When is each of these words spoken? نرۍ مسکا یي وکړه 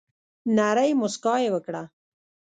نرۍ 0.55 0.91
مسکا 1.01 1.35
یي 1.43 1.49
وکړه 1.53 1.83